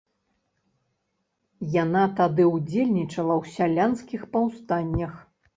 Яна 1.75 2.05
тады 2.21 2.47
ўдзельнічала 2.53 3.37
ў 3.41 3.55
сялянскіх 3.59 4.21
паўстаннях. 4.33 5.13